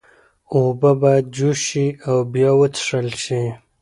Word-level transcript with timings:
اوبه 0.55 0.91
باید 1.01 1.25
جوش 1.35 1.59
شي 1.69 1.85
او 2.07 2.15
بیا 2.33 2.51
وڅښل 2.59 3.07
شي۔ 3.23 3.41